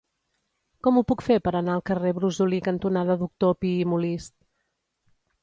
Com 0.87 0.95
ho 0.95 1.03
puc 1.11 1.21
fer 1.27 1.37
per 1.47 1.53
anar 1.59 1.75
al 1.79 1.83
carrer 1.89 2.13
Brosolí 2.21 2.63
cantonada 2.69 3.19
Doctor 3.21 3.55
Pi 3.61 3.75
i 3.85 3.87
Molist? 3.93 4.35